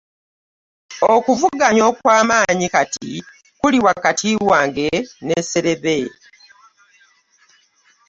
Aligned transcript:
Okuvuganya 1.13 1.83
okw'amaanyi 1.91 2.67
kati 2.75 3.11
kuli 3.59 3.77
wakati 3.85 4.29
wange 4.49 4.89
ne 5.25 5.37
Sserebe. 5.41 5.97